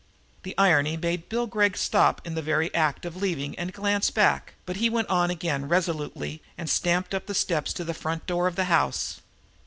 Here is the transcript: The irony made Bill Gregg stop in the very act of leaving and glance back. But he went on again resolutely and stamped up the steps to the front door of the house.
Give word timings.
The 0.41 0.55
irony 0.57 0.97
made 0.97 1.29
Bill 1.29 1.45
Gregg 1.45 1.77
stop 1.77 2.25
in 2.25 2.33
the 2.33 2.41
very 2.41 2.73
act 2.73 3.05
of 3.05 3.15
leaving 3.17 3.55
and 3.59 3.71
glance 3.71 4.09
back. 4.09 4.55
But 4.65 4.77
he 4.77 4.89
went 4.89 5.09
on 5.09 5.29
again 5.29 5.67
resolutely 5.69 6.41
and 6.57 6.67
stamped 6.67 7.13
up 7.13 7.27
the 7.27 7.35
steps 7.35 7.71
to 7.73 7.83
the 7.83 7.93
front 7.93 8.25
door 8.25 8.47
of 8.47 8.55
the 8.55 8.63
house. 8.65 9.21